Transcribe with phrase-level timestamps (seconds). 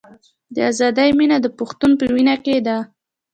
[0.55, 2.77] د ازادۍ مینه د پښتون په وینه کې ده.